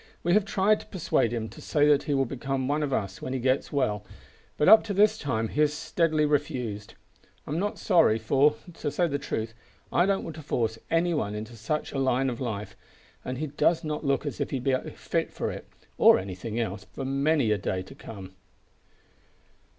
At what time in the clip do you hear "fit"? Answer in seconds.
14.95-15.31